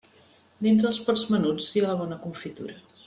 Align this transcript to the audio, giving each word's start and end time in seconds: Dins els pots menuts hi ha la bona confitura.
Dins 0.67 0.87
els 0.91 0.99
pots 1.09 1.25
menuts 1.35 1.69
hi 1.75 1.85
ha 1.85 1.91
la 1.93 1.99
bona 2.01 2.19
confitura. 2.25 2.79